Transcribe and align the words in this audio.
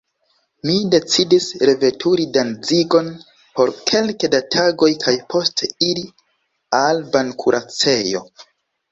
Mi 0.67 0.75
decidis 0.93 1.47
reveturi 1.69 2.23
Danzigon 2.37 3.11
por 3.59 3.71
kelke 3.91 4.29
da 4.35 4.39
tagoj 4.55 4.89
kaj 5.03 5.13
poste 5.33 5.69
iri 5.89 6.07
al 6.79 7.03
bankuracejo. 7.17 8.23